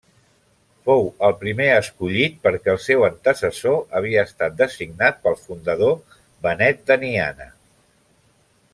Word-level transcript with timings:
Fou 0.89 1.03
el 1.27 1.35
primer 1.41 1.67
escollit 1.73 2.39
perquè 2.47 2.73
el 2.73 2.79
seu 2.87 3.05
antecessor 3.09 3.77
havia 4.01 4.25
estat 4.31 4.57
designat 4.65 5.23
pel 5.29 5.39
fundador 5.45 5.97
Benet 6.49 6.83
d'Aniana. 6.91 7.53